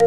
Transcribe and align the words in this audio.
Mi 0.00 0.06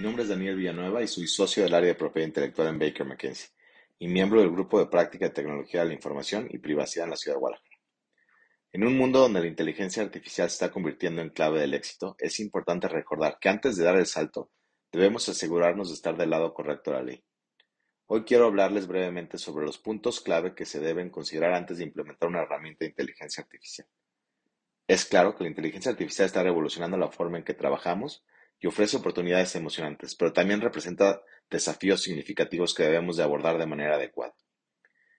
nombre 0.00 0.22
es 0.22 0.28
Daniel 0.28 0.54
Villanueva 0.54 1.02
y 1.02 1.08
soy 1.08 1.26
socio 1.26 1.64
del 1.64 1.74
área 1.74 1.88
de 1.88 1.94
propiedad 1.96 2.28
intelectual 2.28 2.68
en 2.68 2.78
Baker 2.78 3.04
McKenzie 3.04 3.48
y 3.98 4.06
miembro 4.06 4.40
del 4.40 4.52
grupo 4.52 4.78
de 4.78 4.86
práctica 4.86 5.24
de 5.24 5.34
tecnología 5.34 5.80
de 5.80 5.88
la 5.88 5.94
información 5.94 6.46
y 6.48 6.58
privacidad 6.58 7.06
en 7.06 7.10
la 7.10 7.16
ciudad 7.16 7.34
de 7.34 7.40
Guadalajara. 7.40 7.76
En 8.72 8.86
un 8.86 8.96
mundo 8.96 9.18
donde 9.18 9.40
la 9.40 9.48
inteligencia 9.48 10.04
artificial 10.04 10.48
se 10.48 10.54
está 10.54 10.70
convirtiendo 10.70 11.22
en 11.22 11.30
clave 11.30 11.58
del 11.58 11.74
éxito, 11.74 12.14
es 12.20 12.38
importante 12.38 12.86
recordar 12.86 13.38
que 13.40 13.48
antes 13.48 13.76
de 13.76 13.82
dar 13.82 13.96
el 13.96 14.06
salto, 14.06 14.52
debemos 14.92 15.28
asegurarnos 15.28 15.88
de 15.88 15.94
estar 15.94 16.16
del 16.16 16.30
lado 16.30 16.54
correcto 16.54 16.92
de 16.92 16.96
la 16.98 17.02
ley. 17.02 17.24
Hoy 18.06 18.22
quiero 18.22 18.46
hablarles 18.46 18.86
brevemente 18.86 19.38
sobre 19.38 19.66
los 19.66 19.78
puntos 19.78 20.20
clave 20.20 20.54
que 20.54 20.66
se 20.66 20.78
deben 20.78 21.10
considerar 21.10 21.52
antes 21.52 21.78
de 21.78 21.84
implementar 21.84 22.28
una 22.28 22.42
herramienta 22.42 22.84
de 22.84 22.90
inteligencia 22.90 23.42
artificial. 23.42 23.88
Es 24.88 25.04
claro 25.04 25.34
que 25.34 25.42
la 25.42 25.50
inteligencia 25.50 25.90
artificial 25.90 26.26
está 26.26 26.42
revolucionando 26.42 26.96
la 26.96 27.10
forma 27.10 27.38
en 27.38 27.44
que 27.44 27.54
trabajamos 27.54 28.24
y 28.60 28.68
ofrece 28.68 28.96
oportunidades 28.96 29.54
emocionantes, 29.56 30.14
pero 30.14 30.32
también 30.32 30.60
representa 30.60 31.20
desafíos 31.50 32.02
significativos 32.02 32.72
que 32.74 32.84
debemos 32.84 33.16
de 33.16 33.24
abordar 33.24 33.58
de 33.58 33.66
manera 33.66 33.96
adecuada. 33.96 34.34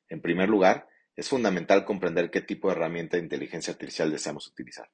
En 0.10 0.22
primer 0.22 0.48
lugar, 0.48 0.88
es 1.16 1.30
fundamental 1.30 1.84
comprender 1.84 2.32
qué 2.32 2.42
tipo 2.42 2.70
de 2.70 2.76
herramienta 2.76 3.18
de 3.18 3.24
inteligencia 3.24 3.74
artificial 3.74 4.12
deseamos 4.12 4.48
utilizar. 4.48 4.90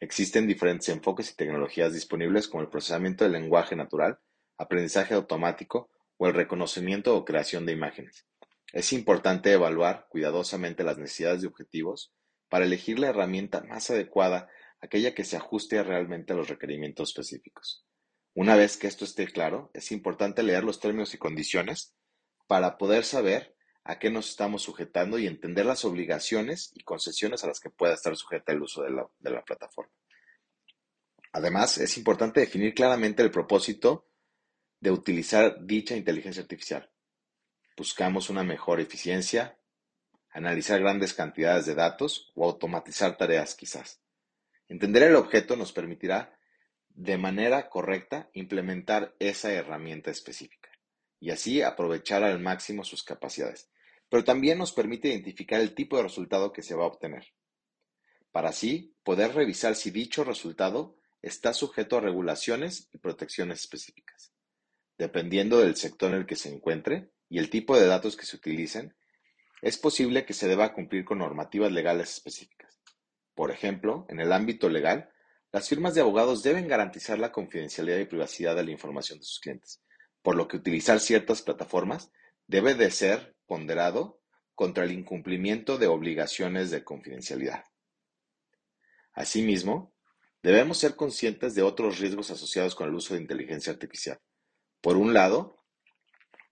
Existen 0.00 0.46
diferentes 0.46 0.88
enfoques 0.90 1.30
y 1.30 1.36
tecnologías 1.36 1.92
disponibles 1.92 2.48
como 2.48 2.62
el 2.62 2.68
procesamiento 2.68 3.24
del 3.24 3.32
lenguaje 3.32 3.76
natural, 3.76 4.18
aprendizaje 4.58 5.14
automático 5.14 5.90
o 6.18 6.26
el 6.26 6.34
reconocimiento 6.34 7.16
o 7.16 7.24
creación 7.24 7.64
de 7.64 7.72
imágenes. 7.72 8.26
Es 8.72 8.92
importante 8.92 9.52
evaluar 9.52 10.06
cuidadosamente 10.10 10.84
las 10.84 10.98
necesidades 10.98 11.42
y 11.42 11.46
objetivos 11.46 12.12
para 12.48 12.64
elegir 12.64 12.98
la 12.98 13.08
herramienta 13.08 13.62
más 13.62 13.90
adecuada, 13.90 14.48
aquella 14.80 15.14
que 15.14 15.24
se 15.24 15.36
ajuste 15.36 15.82
realmente 15.82 16.32
a 16.32 16.36
los 16.36 16.48
requerimientos 16.48 17.10
específicos. 17.10 17.84
Una 18.34 18.56
vez 18.56 18.76
que 18.76 18.86
esto 18.86 19.04
esté 19.04 19.26
claro, 19.26 19.70
es 19.74 19.90
importante 19.90 20.42
leer 20.42 20.64
los 20.64 20.80
términos 20.80 21.12
y 21.14 21.18
condiciones 21.18 21.94
para 22.46 22.78
poder 22.78 23.04
saber 23.04 23.56
a 23.84 23.98
qué 23.98 24.10
nos 24.10 24.28
estamos 24.28 24.62
sujetando 24.62 25.18
y 25.18 25.26
entender 25.26 25.66
las 25.66 25.84
obligaciones 25.84 26.70
y 26.74 26.84
concesiones 26.84 27.42
a 27.42 27.48
las 27.48 27.58
que 27.58 27.70
pueda 27.70 27.94
estar 27.94 28.14
sujeta 28.16 28.52
el 28.52 28.62
uso 28.62 28.82
de 28.82 28.90
la, 28.90 29.08
de 29.18 29.30
la 29.30 29.42
plataforma. 29.42 29.92
Además, 31.32 31.78
es 31.78 31.96
importante 31.96 32.40
definir 32.40 32.74
claramente 32.74 33.22
el 33.22 33.30
propósito 33.30 34.08
de 34.80 34.90
utilizar 34.90 35.64
dicha 35.64 35.96
inteligencia 35.96 36.42
artificial. 36.42 36.90
Buscamos 37.76 38.30
una 38.30 38.44
mejor 38.44 38.80
eficiencia, 38.80 39.57
analizar 40.30 40.80
grandes 40.80 41.14
cantidades 41.14 41.66
de 41.66 41.74
datos 41.74 42.32
o 42.34 42.44
automatizar 42.44 43.16
tareas 43.16 43.54
quizás. 43.54 44.00
Entender 44.68 45.04
el 45.04 45.16
objeto 45.16 45.56
nos 45.56 45.72
permitirá 45.72 46.38
de 46.88 47.16
manera 47.16 47.68
correcta 47.68 48.28
implementar 48.32 49.14
esa 49.18 49.52
herramienta 49.52 50.10
específica 50.10 50.68
y 51.20 51.30
así 51.30 51.62
aprovechar 51.62 52.22
al 52.22 52.40
máximo 52.40 52.84
sus 52.84 53.02
capacidades. 53.02 53.70
Pero 54.08 54.24
también 54.24 54.58
nos 54.58 54.72
permite 54.72 55.08
identificar 55.08 55.60
el 55.60 55.74
tipo 55.74 55.96
de 55.96 56.02
resultado 56.02 56.52
que 56.52 56.62
se 56.62 56.74
va 56.74 56.84
a 56.84 56.88
obtener. 56.88 57.26
Para 58.32 58.50
así 58.50 58.94
poder 59.02 59.34
revisar 59.34 59.74
si 59.74 59.90
dicho 59.90 60.24
resultado 60.24 60.96
está 61.22 61.52
sujeto 61.52 61.96
a 61.96 62.00
regulaciones 62.00 62.88
y 62.92 62.98
protecciones 62.98 63.60
específicas. 63.60 64.32
Dependiendo 64.96 65.58
del 65.58 65.76
sector 65.76 66.10
en 66.12 66.18
el 66.18 66.26
que 66.26 66.36
se 66.36 66.52
encuentre 66.52 67.10
y 67.28 67.38
el 67.38 67.50
tipo 67.50 67.78
de 67.78 67.86
datos 67.86 68.16
que 68.16 68.26
se 68.26 68.36
utilicen, 68.36 68.94
es 69.62 69.78
posible 69.78 70.24
que 70.24 70.34
se 70.34 70.48
deba 70.48 70.72
cumplir 70.72 71.04
con 71.04 71.18
normativas 71.18 71.72
legales 71.72 72.10
específicas. 72.10 72.80
Por 73.34 73.50
ejemplo, 73.50 74.06
en 74.08 74.20
el 74.20 74.32
ámbito 74.32 74.68
legal, 74.68 75.10
las 75.52 75.68
firmas 75.68 75.94
de 75.94 76.02
abogados 76.02 76.42
deben 76.42 76.68
garantizar 76.68 77.18
la 77.18 77.32
confidencialidad 77.32 77.98
y 77.98 78.04
privacidad 78.04 78.54
de 78.56 78.64
la 78.64 78.70
información 78.70 79.18
de 79.18 79.24
sus 79.24 79.40
clientes, 79.40 79.82
por 80.22 80.36
lo 80.36 80.46
que 80.46 80.56
utilizar 80.56 81.00
ciertas 81.00 81.42
plataformas 81.42 82.10
debe 82.46 82.74
de 82.74 82.90
ser 82.90 83.36
ponderado 83.46 84.20
contra 84.54 84.84
el 84.84 84.92
incumplimiento 84.92 85.78
de 85.78 85.86
obligaciones 85.86 86.70
de 86.70 86.84
confidencialidad. 86.84 87.64
Asimismo, 89.12 89.94
debemos 90.42 90.78
ser 90.78 90.96
conscientes 90.96 91.54
de 91.54 91.62
otros 91.62 91.98
riesgos 91.98 92.30
asociados 92.30 92.74
con 92.74 92.88
el 92.88 92.94
uso 92.94 93.14
de 93.14 93.20
inteligencia 93.20 93.72
artificial, 93.72 94.20
por 94.80 94.96
un 94.96 95.14
lado, 95.14 95.57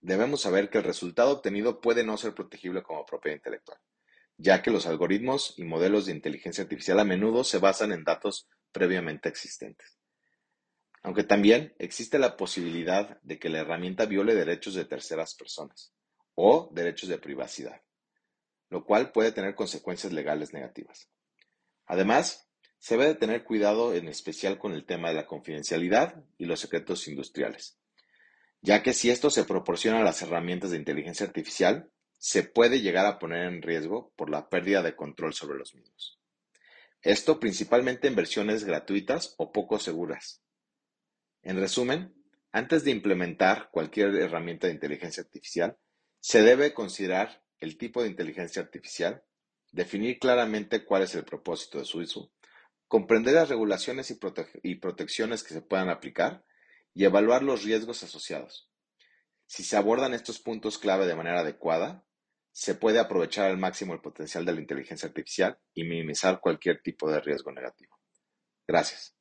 debemos 0.06 0.42
saber 0.42 0.70
que 0.70 0.78
el 0.78 0.84
resultado 0.84 1.32
obtenido 1.32 1.80
puede 1.80 2.04
no 2.04 2.16
ser 2.16 2.32
protegible 2.32 2.84
como 2.84 3.04
propiedad 3.04 3.38
intelectual, 3.38 3.80
ya 4.36 4.62
que 4.62 4.70
los 4.70 4.86
algoritmos 4.86 5.54
y 5.56 5.64
modelos 5.64 6.06
de 6.06 6.12
inteligencia 6.12 6.62
artificial 6.62 7.00
a 7.00 7.04
menudo 7.04 7.42
se 7.42 7.58
basan 7.58 7.90
en 7.90 8.04
datos 8.04 8.48
previamente 8.70 9.28
existentes. 9.28 9.98
Aunque 11.02 11.24
también 11.24 11.74
existe 11.80 12.20
la 12.20 12.36
posibilidad 12.36 13.20
de 13.22 13.40
que 13.40 13.48
la 13.48 13.58
herramienta 13.58 14.06
viole 14.06 14.36
derechos 14.36 14.74
de 14.74 14.84
terceras 14.84 15.34
personas 15.34 15.92
o 16.36 16.70
derechos 16.72 17.08
de 17.08 17.18
privacidad, 17.18 17.82
lo 18.70 18.84
cual 18.84 19.10
puede 19.10 19.32
tener 19.32 19.56
consecuencias 19.56 20.12
legales 20.12 20.52
negativas. 20.52 21.10
Además, 21.84 22.48
se 22.78 22.96
debe 22.96 23.16
tener 23.16 23.42
cuidado 23.42 23.92
en 23.92 24.06
especial 24.06 24.56
con 24.56 24.72
el 24.72 24.86
tema 24.86 25.08
de 25.08 25.16
la 25.16 25.26
confidencialidad 25.26 26.22
y 26.38 26.44
los 26.44 26.60
secretos 26.60 27.08
industriales 27.08 27.80
ya 28.60 28.82
que 28.82 28.92
si 28.92 29.10
esto 29.10 29.30
se 29.30 29.44
proporciona 29.44 30.00
a 30.00 30.04
las 30.04 30.22
herramientas 30.22 30.70
de 30.70 30.78
inteligencia 30.78 31.26
artificial, 31.26 31.90
se 32.18 32.42
puede 32.42 32.80
llegar 32.80 33.06
a 33.06 33.18
poner 33.18 33.46
en 33.46 33.62
riesgo 33.62 34.12
por 34.16 34.30
la 34.30 34.48
pérdida 34.48 34.82
de 34.82 34.96
control 34.96 35.34
sobre 35.34 35.58
los 35.58 35.74
mismos. 35.74 36.20
Esto 37.02 37.38
principalmente 37.38 38.08
en 38.08 38.16
versiones 38.16 38.64
gratuitas 38.64 39.34
o 39.38 39.52
poco 39.52 39.78
seguras. 39.78 40.42
En 41.42 41.60
resumen, 41.60 42.14
antes 42.52 42.84
de 42.84 42.90
implementar 42.90 43.68
cualquier 43.70 44.14
herramienta 44.16 44.66
de 44.66 44.72
inteligencia 44.72 45.22
artificial, 45.22 45.76
se 46.20 46.42
debe 46.42 46.72
considerar 46.72 47.44
el 47.58 47.76
tipo 47.76 48.02
de 48.02 48.08
inteligencia 48.08 48.62
artificial, 48.62 49.22
definir 49.72 50.18
claramente 50.18 50.84
cuál 50.84 51.02
es 51.02 51.14
el 51.14 51.24
propósito 51.24 51.78
de 51.78 51.84
su 51.84 51.98
uso, 51.98 52.32
comprender 52.88 53.34
las 53.34 53.50
regulaciones 53.50 54.10
y, 54.10 54.18
y 54.62 54.76
protecciones 54.76 55.44
que 55.44 55.54
se 55.54 55.60
puedan 55.60 55.90
aplicar 55.90 56.45
y 56.96 57.04
evaluar 57.04 57.42
los 57.42 57.62
riesgos 57.62 58.02
asociados. 58.02 58.70
Si 59.44 59.62
se 59.62 59.76
abordan 59.76 60.14
estos 60.14 60.40
puntos 60.40 60.78
clave 60.78 61.06
de 61.06 61.14
manera 61.14 61.40
adecuada, 61.40 62.06
se 62.52 62.74
puede 62.74 62.98
aprovechar 62.98 63.50
al 63.50 63.58
máximo 63.58 63.92
el 63.92 64.00
potencial 64.00 64.46
de 64.46 64.54
la 64.54 64.60
inteligencia 64.62 65.06
artificial 65.06 65.58
y 65.74 65.84
minimizar 65.84 66.40
cualquier 66.40 66.80
tipo 66.80 67.10
de 67.10 67.20
riesgo 67.20 67.52
negativo. 67.52 68.00
Gracias. 68.66 69.14